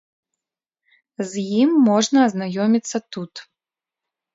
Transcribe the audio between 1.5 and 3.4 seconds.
ім можна азнаёміцца тут.